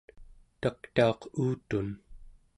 taktauq 0.61 1.21
uutun 1.45 1.89